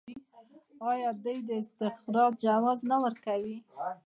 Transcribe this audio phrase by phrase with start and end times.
[0.91, 3.57] آیا دوی د استخراج جواز نه ورکوي؟